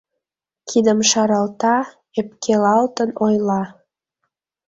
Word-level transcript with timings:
Кидым 0.69 0.99
шаралта, 1.09 1.77
ӧпкелалтын 2.19 3.09
ойла: 3.25 3.63